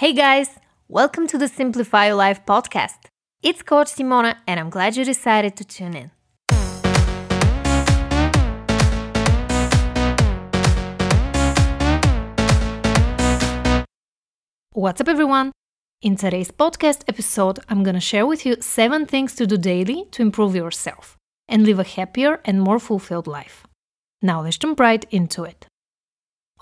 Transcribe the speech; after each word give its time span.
Hey 0.00 0.14
guys, 0.14 0.58
welcome 0.88 1.26
to 1.26 1.36
the 1.36 1.46
Simplify 1.46 2.06
Your 2.06 2.14
Life 2.14 2.46
podcast. 2.46 3.10
It's 3.42 3.60
Coach 3.60 3.88
Simona, 3.88 4.36
and 4.46 4.58
I'm 4.58 4.70
glad 4.70 4.96
you 4.96 5.04
decided 5.04 5.56
to 5.56 5.64
tune 5.66 5.94
in. 5.94 6.10
What's 14.72 15.02
up, 15.02 15.08
everyone? 15.08 15.52
In 16.00 16.16
today's 16.16 16.50
podcast 16.50 17.02
episode, 17.06 17.58
I'm 17.68 17.82
gonna 17.82 18.00
share 18.00 18.24
with 18.24 18.46
you 18.46 18.56
seven 18.62 19.04
things 19.04 19.34
to 19.34 19.46
do 19.46 19.58
daily 19.58 20.06
to 20.12 20.22
improve 20.22 20.54
yourself 20.56 21.18
and 21.46 21.66
live 21.66 21.78
a 21.78 21.84
happier 21.84 22.40
and 22.46 22.62
more 22.62 22.78
fulfilled 22.78 23.26
life. 23.26 23.66
Now, 24.22 24.40
let's 24.40 24.56
jump 24.56 24.80
right 24.80 25.04
into 25.10 25.44
it. 25.44 25.66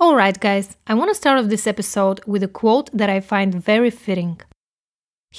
Alright, 0.01 0.39
guys, 0.39 0.77
I 0.87 0.95
want 0.95 1.11
to 1.11 1.15
start 1.17 1.41
off 1.41 1.51
this 1.51 1.67
episode 1.67 2.21
with 2.25 2.45
a 2.45 2.47
quote 2.47 2.89
that 2.93 3.11
I 3.11 3.19
find 3.19 3.53
very 3.53 3.91
fitting. 3.91 4.41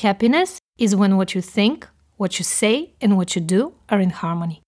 Happiness 0.02 0.59
is 0.77 0.97
when 0.97 1.16
what 1.16 1.33
you 1.33 1.39
think, 1.39 1.88
what 2.17 2.39
you 2.39 2.43
say, 2.43 2.91
and 2.99 3.16
what 3.16 3.35
you 3.35 3.41
do 3.41 3.75
are 3.88 4.02
in 4.02 4.09
harmony. 4.09 4.61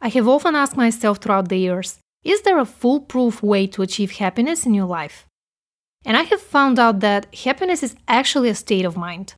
I 0.00 0.08
have 0.08 0.26
often 0.26 0.56
asked 0.56 0.76
myself 0.76 1.18
throughout 1.18 1.48
the 1.48 1.58
years 1.58 2.00
is 2.24 2.42
there 2.42 2.58
a 2.58 2.64
foolproof 2.64 3.40
way 3.40 3.68
to 3.68 3.82
achieve 3.82 4.10
happiness 4.16 4.66
in 4.66 4.74
your 4.74 4.86
life? 4.86 5.26
And 6.04 6.16
I 6.16 6.24
have 6.24 6.42
found 6.42 6.80
out 6.80 6.98
that 6.98 7.32
happiness 7.32 7.84
is 7.84 7.94
actually 8.08 8.48
a 8.48 8.54
state 8.56 8.84
of 8.84 8.96
mind. 8.96 9.34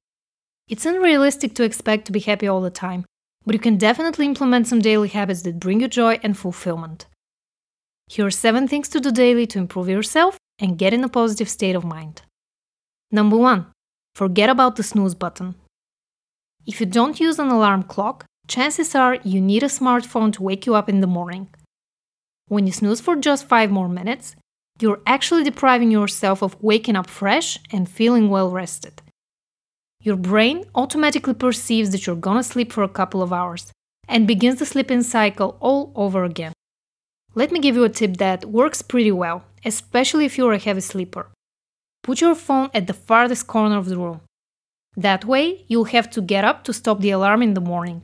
It's 0.69 0.87
unrealistic 0.87 1.55
to 1.57 1.65
expect 1.65 2.07
to 2.07 2.13
be 2.13 2.21
happy 2.21 2.49
all 2.49 2.63
the 2.63 2.71
time, 2.71 3.05
but 3.45 3.55
you 3.55 3.59
can 3.59 3.77
definitely 3.77 4.25
implement 4.25 4.69
some 4.69 4.81
daily 4.81 5.09
habits 5.09 5.43
that 5.43 5.61
bring 5.61 5.83
you 5.83 5.89
joy 5.89 6.19
and 6.23 6.35
fulfillment. 6.35 7.05
Here 8.13 8.27
are 8.27 8.31
7 8.33 8.67
things 8.67 8.89
to 8.89 8.99
do 8.99 9.13
daily 9.13 9.47
to 9.47 9.61
improve 9.61 9.89
yourself 9.89 10.37
and 10.59 10.77
get 10.77 10.93
in 10.93 11.05
a 11.05 11.09
positive 11.09 11.49
state 11.49 11.77
of 11.77 11.85
mind. 11.85 12.23
Number 13.13 13.37
1. 13.37 13.67
Forget 14.17 14.51
about 14.51 14.75
the 14.75 14.83
snooze 14.83 15.15
button. 15.15 15.55
If 16.67 16.81
you 16.81 16.87
don't 16.87 17.21
use 17.21 17.39
an 17.39 17.51
alarm 17.51 17.85
clock, 17.85 18.25
chances 18.49 18.97
are 18.97 19.19
you 19.23 19.41
need 19.41 19.63
a 19.63 19.67
smartphone 19.67 20.33
to 20.33 20.43
wake 20.43 20.67
you 20.67 20.75
up 20.75 20.89
in 20.89 21.01
the 21.01 21.07
morning. 21.07 21.51
When 22.49 22.67
you 22.67 22.73
snooze 22.73 23.01
for 23.01 23.15
just 23.15 23.47
5 23.47 23.71
more 23.71 23.89
minutes, 23.89 24.35
you're 24.81 25.03
actually 25.07 25.45
depriving 25.45 25.93
yourself 25.93 26.43
of 26.43 26.61
waking 26.61 26.97
up 26.97 27.09
fresh 27.09 27.59
and 27.71 27.89
feeling 27.89 28.29
well 28.29 28.51
rested. 28.51 29.03
Your 30.03 30.17
brain 30.17 30.65
automatically 30.75 31.35
perceives 31.35 31.91
that 31.91 32.09
you're 32.09 32.27
gonna 32.27 32.43
sleep 32.43 32.73
for 32.73 32.83
a 32.83 32.89
couple 32.89 33.23
of 33.23 33.33
hours 33.33 33.71
and 34.09 34.27
begins 34.27 34.59
the 34.59 34.67
sleeping 34.67 35.05
cycle 35.05 35.57
all 35.61 35.93
over 35.95 36.25
again. 36.25 36.53
Let 37.35 37.53
me 37.53 37.61
give 37.61 37.77
you 37.77 37.85
a 37.85 37.89
tip 37.89 38.17
that 38.17 38.47
works 38.47 38.83
pretty 38.83 39.13
well, 39.13 39.45
especially 39.65 40.25
if 40.25 40.37
you're 40.37 40.53
a 40.53 40.59
heavy 40.59 40.81
sleeper. 40.81 41.29
Put 42.03 42.21
your 42.21 42.35
phone 42.35 42.71
at 42.75 42.87
the 42.87 42.93
farthest 42.93 43.47
corner 43.47 43.77
of 43.77 43.87
the 43.87 43.97
room. 43.97 44.23
That 44.97 45.25
way, 45.25 45.65
you'll 45.69 45.85
have 45.97 46.11
to 46.11 46.21
get 46.21 46.45
up 46.45 46.65
to 46.65 46.73
stop 46.73 47.01
the 47.01 47.11
alarm 47.11 47.43
in 47.43 47.55
the 47.55 47.61
morning. 47.61 48.03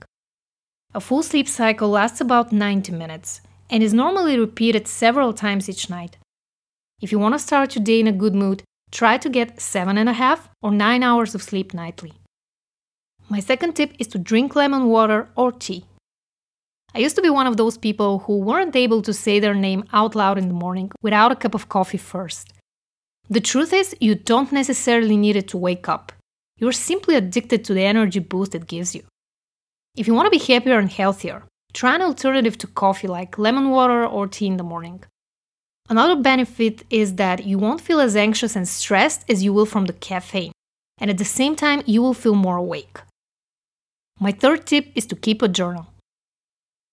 A 0.94 1.00
full 1.00 1.22
sleep 1.22 1.48
cycle 1.48 1.88
lasts 1.88 2.20
about 2.20 2.52
90 2.52 2.92
minutes 2.92 3.41
and 3.69 3.82
is 3.82 3.92
normally 3.92 4.38
repeated 4.38 4.86
several 4.86 5.32
times 5.32 5.69
each 5.69 5.91
night. 5.91 6.16
If 7.00 7.10
you 7.10 7.19
want 7.19 7.34
to 7.34 7.38
start 7.41 7.74
your 7.74 7.84
day 7.84 7.98
in 7.98 8.06
a 8.06 8.12
good 8.12 8.34
mood, 8.34 8.62
try 8.92 9.19
to 9.19 9.28
get 9.28 9.56
7.5 9.56 10.41
or 10.62 10.70
9 10.70 11.02
hours 11.02 11.34
of 11.34 11.42
sleep 11.42 11.74
nightly. 11.74 12.12
My 13.28 13.41
second 13.41 13.74
tip 13.74 13.92
is 13.98 14.06
to 14.08 14.19
drink 14.19 14.54
lemon 14.54 14.86
water 14.86 15.28
or 15.34 15.50
tea. 15.50 15.84
I 16.97 17.00
used 17.00 17.16
to 17.16 17.20
be 17.20 17.28
one 17.28 17.47
of 17.47 17.58
those 17.58 17.77
people 17.77 18.20
who 18.20 18.39
weren't 18.39 18.75
able 18.75 19.02
to 19.02 19.12
say 19.12 19.39
their 19.39 19.55
name 19.55 19.84
out 19.92 20.14
loud 20.14 20.39
in 20.39 20.48
the 20.48 20.55
morning 20.55 20.91
without 21.03 21.30
a 21.30 21.36
cup 21.36 21.55
of 21.55 21.69
coffee 21.69 21.98
first. 21.98 22.55
The 23.28 23.42
truth 23.42 23.75
is, 23.75 23.94
you 24.00 24.14
don't 24.14 24.50
necessarily 24.50 25.19
need 25.19 25.36
it 25.36 25.48
to 25.48 25.58
wake 25.58 25.91
up. 25.91 26.11
You're 26.56 26.72
simply 26.72 27.14
addicted 27.14 27.66
to 27.66 27.75
the 27.75 27.84
energy 27.84 28.19
boost 28.19 28.55
it 28.55 28.66
gives 28.66 28.94
you. 28.94 29.03
If 29.94 30.06
you 30.06 30.14
want 30.14 30.33
to 30.33 30.38
be 30.38 30.42
happier 30.42 30.78
and 30.78 30.91
healthier, 30.91 31.42
try 31.75 31.97
an 31.97 32.00
alternative 32.00 32.56
to 32.58 32.66
coffee 32.66 33.09
like 33.09 33.37
lemon 33.37 33.69
water 33.69 34.06
or 34.06 34.26
tea 34.26 34.47
in 34.47 34.56
the 34.56 34.62
morning. 34.62 35.04
Another 35.91 36.16
benefit 36.16 36.82
is 36.88 37.16
that 37.16 37.44
you 37.44 37.59
won't 37.59 37.82
feel 37.82 38.00
as 38.00 38.16
anxious 38.16 38.56
and 38.56 38.66
stressed 38.66 39.22
as 39.28 39.44
you 39.44 39.53
will 39.53 39.66
from 39.66 39.84
the 39.84 39.93
caffeine, 39.93 40.53
and 40.97 41.10
at 41.10 41.19
the 41.19 41.26
same 41.26 41.56
time, 41.56 41.82
you 41.84 42.00
will 42.00 42.15
feel 42.15 42.34
more 42.34 42.56
awake. 42.56 43.00
My 44.19 44.32
third 44.32 44.65
tip 44.65 44.93
is 44.94 45.04
to 45.09 45.15
keep 45.15 45.43
a 45.43 45.49
journal. 45.49 45.88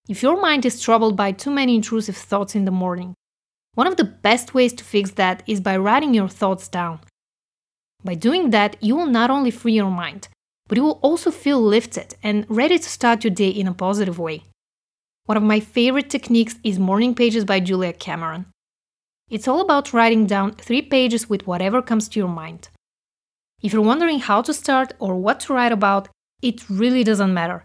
If 0.10 0.22
your 0.22 0.42
mind 0.42 0.66
is 0.66 0.82
troubled 0.82 1.16
by 1.16 1.32
too 1.32 1.50
many 1.50 1.76
intrusive 1.76 2.18
thoughts 2.18 2.56
in 2.56 2.66
the 2.66 2.72
morning, 2.72 3.14
one 3.76 3.88
of 3.88 3.96
the 3.96 4.04
best 4.04 4.54
ways 4.54 4.74
to 4.74 4.84
fix 4.84 5.12
that 5.12 5.44
is 5.48 5.62
by 5.62 5.78
writing 5.78 6.14
your 6.14 6.28
thoughts 6.28 6.68
down. 6.68 7.00
By 8.04 8.16
doing 8.16 8.50
that, 8.50 8.76
you 8.84 8.98
will 8.98 9.08
not 9.08 9.30
only 9.30 9.50
free 9.50 9.74
your 9.74 9.90
mind, 9.90 10.28
but 10.68 10.78
you 10.78 10.84
will 10.84 11.00
also 11.02 11.32
feel 11.32 11.62
lifted 11.62 12.16
and 12.22 12.46
ready 12.50 12.78
to 12.78 12.90
start 12.90 13.24
your 13.24 13.34
day 13.34 13.48
in 13.48 13.66
a 13.66 13.74
positive 13.74 14.20
way. 14.20 14.44
One 15.26 15.38
of 15.38 15.44
my 15.44 15.62
favorite 15.62 16.10
techniques 16.10 16.56
is 16.66 16.78
Morning 16.78 17.16
Pages 17.16 17.46
by 17.46 17.62
Julia 17.62 17.94
Cameron. 17.94 18.48
It's 19.30 19.48
all 19.48 19.62
about 19.62 19.94
writing 19.94 20.28
down 20.28 20.52
three 20.52 20.82
pages 20.82 21.30
with 21.30 21.48
whatever 21.48 21.82
comes 21.82 22.10
to 22.10 22.20
your 22.20 22.28
mind. 22.28 22.68
If 23.62 23.72
you're 23.72 23.82
wondering 23.82 24.20
how 24.20 24.42
to 24.42 24.54
start 24.54 24.92
or 25.00 25.16
what 25.16 25.40
to 25.42 25.54
write 25.54 25.72
about, 25.72 26.10
it 26.42 26.70
really 26.70 27.06
doesn't 27.06 27.34
matter. 27.34 27.64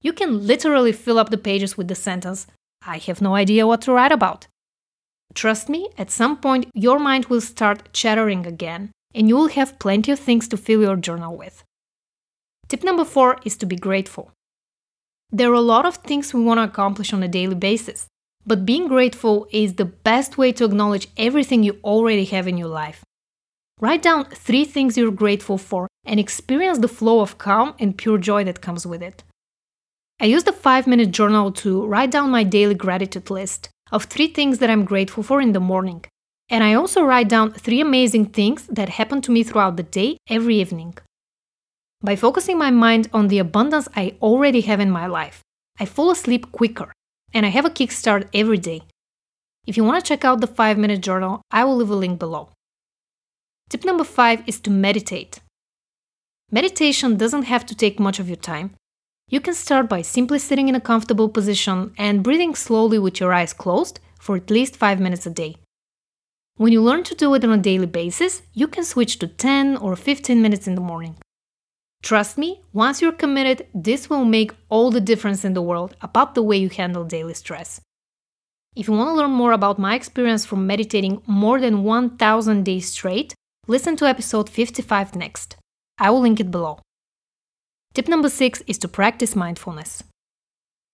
You 0.00 0.12
can 0.12 0.46
literally 0.46 0.92
fill 0.92 1.18
up 1.18 1.30
the 1.30 1.38
pages 1.38 1.76
with 1.76 1.88
the 1.88 1.94
sentence, 1.94 2.46
I 2.86 2.98
have 2.98 3.20
no 3.20 3.34
idea 3.34 3.66
what 3.66 3.82
to 3.82 3.92
write 3.92 4.12
about. 4.12 4.46
Trust 5.34 5.68
me, 5.68 5.90
at 5.98 6.10
some 6.10 6.36
point 6.36 6.70
your 6.74 6.98
mind 6.98 7.26
will 7.26 7.40
start 7.40 7.92
chattering 7.92 8.46
again, 8.46 8.92
and 9.14 9.28
you 9.28 9.36
will 9.36 9.48
have 9.48 9.78
plenty 9.78 10.12
of 10.12 10.18
things 10.18 10.48
to 10.48 10.56
fill 10.56 10.82
your 10.82 10.96
journal 10.96 11.36
with. 11.36 11.64
Tip 12.68 12.84
number 12.84 13.04
four 13.04 13.38
is 13.44 13.56
to 13.58 13.66
be 13.66 13.76
grateful. 13.76 14.30
There 15.30 15.50
are 15.50 15.54
a 15.54 15.60
lot 15.60 15.84
of 15.84 15.96
things 15.96 16.32
we 16.32 16.42
want 16.42 16.58
to 16.58 16.64
accomplish 16.64 17.12
on 17.12 17.22
a 17.22 17.28
daily 17.28 17.54
basis, 17.54 18.06
but 18.46 18.64
being 18.64 18.88
grateful 18.88 19.46
is 19.52 19.74
the 19.74 19.84
best 19.84 20.38
way 20.38 20.52
to 20.52 20.64
acknowledge 20.64 21.08
everything 21.16 21.62
you 21.62 21.78
already 21.84 22.24
have 22.26 22.48
in 22.48 22.56
your 22.56 22.68
life. 22.68 23.02
Write 23.80 24.02
down 24.02 24.24
three 24.24 24.64
things 24.64 24.96
you're 24.96 25.10
grateful 25.10 25.58
for 25.58 25.88
and 26.04 26.18
experience 26.18 26.78
the 26.78 26.88
flow 26.88 27.20
of 27.20 27.38
calm 27.38 27.74
and 27.78 27.98
pure 27.98 28.18
joy 28.18 28.44
that 28.44 28.62
comes 28.62 28.86
with 28.86 29.02
it. 29.02 29.22
I 30.20 30.26
use 30.26 30.42
the 30.42 30.52
5 30.52 30.88
minute 30.88 31.12
journal 31.12 31.52
to 31.52 31.86
write 31.86 32.10
down 32.10 32.30
my 32.30 32.42
daily 32.42 32.74
gratitude 32.74 33.30
list 33.30 33.68
of 33.92 34.04
three 34.04 34.26
things 34.26 34.58
that 34.58 34.68
I'm 34.68 34.84
grateful 34.84 35.22
for 35.22 35.40
in 35.40 35.52
the 35.52 35.60
morning. 35.60 36.04
And 36.50 36.64
I 36.64 36.74
also 36.74 37.02
write 37.04 37.28
down 37.28 37.52
three 37.52 37.80
amazing 37.80 38.26
things 38.26 38.66
that 38.66 38.88
happen 38.88 39.20
to 39.22 39.30
me 39.30 39.44
throughout 39.44 39.76
the 39.76 39.84
day 39.84 40.18
every 40.28 40.56
evening. 40.60 40.94
By 42.02 42.16
focusing 42.16 42.58
my 42.58 42.70
mind 42.70 43.08
on 43.12 43.28
the 43.28 43.38
abundance 43.38 43.86
I 43.94 44.16
already 44.20 44.62
have 44.62 44.80
in 44.80 44.90
my 44.90 45.06
life, 45.06 45.42
I 45.78 45.84
fall 45.84 46.10
asleep 46.10 46.50
quicker 46.50 46.92
and 47.32 47.46
I 47.46 47.50
have 47.50 47.64
a 47.64 47.70
kickstart 47.70 48.28
every 48.34 48.58
day. 48.58 48.82
If 49.68 49.76
you 49.76 49.84
want 49.84 50.02
to 50.02 50.08
check 50.08 50.24
out 50.24 50.40
the 50.40 50.48
5 50.48 50.78
minute 50.78 51.00
journal, 51.00 51.42
I 51.52 51.64
will 51.64 51.76
leave 51.76 51.90
a 51.90 51.94
link 51.94 52.18
below. 52.18 52.48
Tip 53.68 53.84
number 53.84 54.04
5 54.04 54.42
is 54.48 54.58
to 54.60 54.70
meditate. 54.70 55.38
Meditation 56.50 57.16
doesn't 57.16 57.44
have 57.44 57.64
to 57.66 57.76
take 57.76 58.00
much 58.00 58.18
of 58.18 58.28
your 58.28 58.36
time, 58.36 58.74
you 59.28 59.40
can 59.40 59.54
start 59.54 59.88
by 59.88 60.02
simply 60.02 60.38
sitting 60.38 60.68
in 60.68 60.74
a 60.74 60.80
comfortable 60.80 61.28
position 61.28 61.92
and 61.98 62.22
breathing 62.22 62.54
slowly 62.54 62.98
with 62.98 63.20
your 63.20 63.32
eyes 63.32 63.52
closed 63.52 64.00
for 64.18 64.36
at 64.36 64.50
least 64.50 64.76
5 64.76 65.00
minutes 65.00 65.26
a 65.26 65.30
day. 65.30 65.56
When 66.56 66.72
you 66.72 66.82
learn 66.82 67.04
to 67.04 67.14
do 67.14 67.34
it 67.34 67.44
on 67.44 67.52
a 67.52 67.58
daily 67.58 67.86
basis, 67.86 68.42
you 68.52 68.66
can 68.66 68.84
switch 68.84 69.18
to 69.18 69.28
10 69.28 69.76
or 69.76 69.94
15 69.94 70.42
minutes 70.42 70.66
in 70.66 70.74
the 70.74 70.80
morning. 70.80 71.16
Trust 72.02 72.38
me, 72.38 72.62
once 72.72 73.02
you're 73.02 73.12
committed, 73.12 73.66
this 73.74 74.08
will 74.08 74.24
make 74.24 74.52
all 74.68 74.90
the 74.90 75.00
difference 75.00 75.44
in 75.44 75.54
the 75.54 75.62
world 75.62 75.96
about 76.00 76.34
the 76.34 76.42
way 76.42 76.56
you 76.56 76.68
handle 76.68 77.04
daily 77.04 77.34
stress. 77.34 77.80
If 78.74 78.88
you 78.88 78.94
want 78.94 79.10
to 79.10 79.14
learn 79.14 79.32
more 79.32 79.52
about 79.52 79.78
my 79.78 79.94
experience 79.94 80.46
from 80.46 80.66
meditating 80.66 81.22
more 81.26 81.60
than 81.60 81.82
1000 81.82 82.64
days 82.64 82.88
straight, 82.88 83.34
listen 83.66 83.96
to 83.96 84.06
episode 84.06 84.48
55 84.48 85.16
next. 85.16 85.56
I 85.98 86.10
will 86.10 86.20
link 86.20 86.40
it 86.40 86.50
below. 86.50 86.78
Tip 87.94 88.08
number 88.08 88.28
six 88.28 88.62
is 88.66 88.78
to 88.78 88.88
practice 88.88 89.34
mindfulness. 89.34 90.04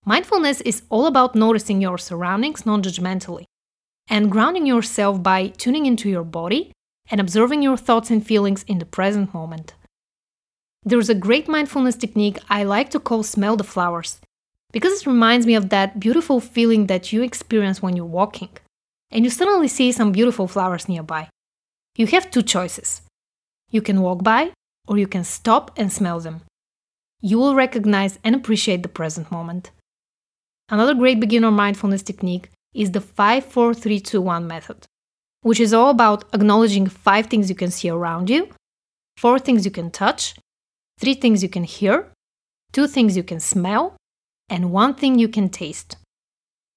Mindfulness 0.06 0.60
is 0.62 0.82
all 0.90 1.06
about 1.06 1.34
noticing 1.34 1.80
your 1.80 1.98
surroundings 1.98 2.66
non 2.66 2.82
judgmentally 2.82 3.44
and 4.08 4.30
grounding 4.30 4.66
yourself 4.66 5.22
by 5.22 5.48
tuning 5.48 5.86
into 5.86 6.08
your 6.08 6.24
body 6.24 6.72
and 7.10 7.20
observing 7.20 7.62
your 7.62 7.76
thoughts 7.76 8.10
and 8.10 8.26
feelings 8.26 8.64
in 8.64 8.78
the 8.78 8.86
present 8.86 9.32
moment. 9.32 9.74
There's 10.82 11.08
a 11.08 11.14
great 11.14 11.48
mindfulness 11.48 11.96
technique 11.96 12.38
I 12.50 12.64
like 12.64 12.90
to 12.90 13.00
call 13.00 13.22
smell 13.22 13.56
the 13.56 13.64
flowers 13.64 14.20
because 14.72 15.00
it 15.00 15.06
reminds 15.06 15.46
me 15.46 15.54
of 15.54 15.70
that 15.70 15.98
beautiful 15.98 16.40
feeling 16.40 16.86
that 16.86 17.12
you 17.12 17.22
experience 17.22 17.80
when 17.80 17.96
you're 17.96 18.04
walking 18.04 18.50
and 19.10 19.24
you 19.24 19.30
suddenly 19.30 19.68
see 19.68 19.92
some 19.92 20.12
beautiful 20.12 20.46
flowers 20.46 20.88
nearby. 20.88 21.28
You 21.96 22.06
have 22.08 22.30
two 22.30 22.42
choices. 22.42 23.00
You 23.70 23.80
can 23.80 24.02
walk 24.02 24.22
by 24.22 24.52
or 24.86 24.98
you 24.98 25.06
can 25.06 25.24
stop 25.24 25.70
and 25.78 25.90
smell 25.90 26.20
them 26.20 26.42
you 27.24 27.38
will 27.38 27.54
recognize 27.54 28.18
and 28.22 28.36
appreciate 28.36 28.82
the 28.82 28.96
present 29.00 29.32
moment. 29.32 29.70
Another 30.68 30.94
great 30.94 31.18
beginner 31.20 31.50
mindfulness 31.50 32.02
technique 32.02 32.50
is 32.74 32.90
the 32.90 33.00
5 33.00 33.44
4 33.44 33.72
3 33.72 34.00
2 34.00 34.20
1 34.20 34.46
method, 34.46 34.84
which 35.40 35.60
is 35.60 35.72
all 35.72 35.88
about 35.88 36.24
acknowledging 36.34 36.86
five 36.86 37.26
things 37.26 37.48
you 37.48 37.56
can 37.56 37.70
see 37.70 37.88
around 37.88 38.28
you 38.28 38.48
four 39.16 39.38
things 39.38 39.64
you 39.64 39.70
can 39.70 39.90
touch, 39.90 40.34
three 40.98 41.14
things 41.14 41.42
you 41.42 41.48
can 41.48 41.64
hear, 41.64 42.10
two 42.72 42.86
things 42.86 43.16
you 43.16 43.22
can 43.22 43.40
smell, 43.40 43.96
and 44.48 44.72
one 44.72 44.94
thing 44.94 45.18
you 45.18 45.28
can 45.28 45.48
taste. 45.48 45.96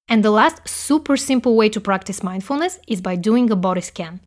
And 0.08 0.24
the 0.24 0.32
last 0.32 0.68
super 0.68 1.18
simple 1.18 1.56
way 1.56 1.70
to 1.70 1.82
practice 1.82 2.24
mindfulness 2.24 2.80
is 2.88 3.02
by 3.02 3.16
doing 3.16 3.50
a 3.52 3.56
body 3.56 3.82
scan. 3.82 4.22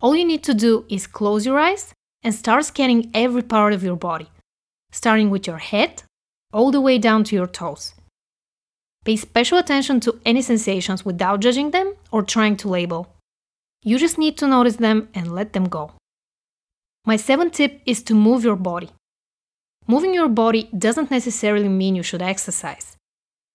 All 0.00 0.14
you 0.16 0.24
need 0.24 0.42
to 0.44 0.54
do 0.54 0.84
is 0.88 1.06
close 1.06 1.46
your 1.46 1.58
eyes 1.58 1.94
and 2.22 2.34
start 2.34 2.64
scanning 2.64 3.10
every 3.14 3.42
part 3.42 3.72
of 3.72 3.82
your 3.82 3.96
body, 3.96 4.28
starting 4.92 5.30
with 5.30 5.46
your 5.46 5.58
head 5.58 6.04
all 6.52 6.70
the 6.70 6.80
way 6.80 6.98
down 6.98 7.24
to 7.24 7.34
your 7.34 7.46
toes. 7.46 7.94
Pay 9.04 9.16
special 9.16 9.58
attention 9.58 9.98
to 10.00 10.20
any 10.24 10.42
sensations 10.42 11.04
without 11.04 11.40
judging 11.40 11.72
them 11.72 11.94
or 12.12 12.22
trying 12.22 12.56
to 12.58 12.68
label. 12.68 13.16
You 13.82 13.98
just 13.98 14.18
need 14.18 14.38
to 14.38 14.46
notice 14.46 14.76
them 14.76 15.08
and 15.14 15.34
let 15.34 15.54
them 15.54 15.68
go. 15.68 15.92
My 17.04 17.16
seventh 17.16 17.54
tip 17.54 17.80
is 17.84 18.02
to 18.04 18.14
move 18.14 18.44
your 18.44 18.54
body. 18.54 18.90
Moving 19.88 20.14
your 20.14 20.28
body 20.28 20.68
doesn't 20.76 21.10
necessarily 21.10 21.68
mean 21.68 21.96
you 21.96 22.04
should 22.04 22.22
exercise. 22.22 22.96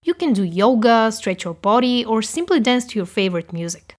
You 0.04 0.14
can 0.14 0.34
do 0.34 0.44
yoga, 0.44 1.12
stretch 1.14 1.46
your 1.46 1.54
body, 1.54 2.04
or 2.04 2.22
simply 2.22 2.60
dance 2.60 2.86
to 2.88 3.00
your 3.00 3.06
favorite 3.06 3.54
music. 3.54 3.96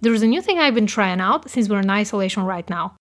There's 0.00 0.22
a 0.22 0.26
new 0.26 0.40
thing 0.40 0.58
I've 0.58 0.74
been 0.74 0.86
trying 0.86 1.20
out 1.20 1.50
since 1.50 1.68
we're 1.68 1.80
in 1.80 1.90
isolation 1.90 2.44
right 2.44 2.68
now. 2.70 2.96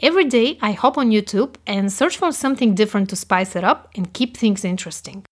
Every 0.00 0.26
day 0.26 0.58
I 0.62 0.72
hop 0.72 0.96
on 0.96 1.10
YouTube 1.10 1.56
and 1.66 1.92
search 1.92 2.18
for 2.18 2.30
something 2.30 2.76
different 2.76 3.10
to 3.10 3.16
spice 3.16 3.56
it 3.56 3.64
up 3.64 3.90
and 3.96 4.12
keep 4.12 4.36
things 4.36 4.64
interesting. 4.64 5.24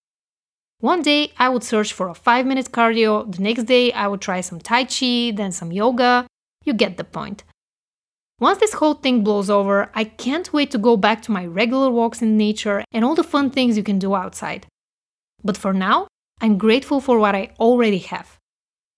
One 0.80 1.02
day 1.02 1.32
I 1.38 1.48
would 1.50 1.62
search 1.62 1.92
for 1.92 2.08
a 2.08 2.14
5 2.14 2.44
minute 2.46 2.72
cardio, 2.72 3.30
the 3.30 3.42
next 3.42 3.64
day 3.64 3.92
I 3.92 4.08
would 4.08 4.20
try 4.20 4.40
some 4.40 4.58
Tai 4.58 4.86
Chi, 4.86 5.32
then 5.36 5.52
some 5.52 5.70
yoga. 5.70 6.26
You 6.64 6.74
get 6.74 6.96
the 6.96 7.04
point. 7.04 7.44
Once 8.40 8.58
this 8.58 8.74
whole 8.74 8.94
thing 8.94 9.22
blows 9.22 9.48
over, 9.48 9.88
I 9.94 10.02
can't 10.02 10.52
wait 10.52 10.72
to 10.72 10.78
go 10.78 10.96
back 10.96 11.22
to 11.22 11.32
my 11.32 11.46
regular 11.46 11.88
walks 11.88 12.20
in 12.20 12.36
nature 12.36 12.82
and 12.92 13.04
all 13.04 13.14
the 13.14 13.22
fun 13.22 13.50
things 13.50 13.76
you 13.76 13.84
can 13.84 14.00
do 14.00 14.16
outside. 14.16 14.66
But 15.44 15.56
for 15.56 15.72
now, 15.72 16.08
I'm 16.40 16.58
grateful 16.58 17.00
for 17.00 17.20
what 17.20 17.36
I 17.36 17.52
already 17.60 17.98
have 17.98 18.36